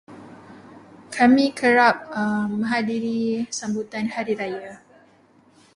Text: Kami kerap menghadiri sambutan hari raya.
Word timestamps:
Kami 1.15 1.45
kerap 1.57 1.97
menghadiri 2.53 3.19
sambutan 3.57 4.05
hari 4.13 4.33
raya. 4.41 4.73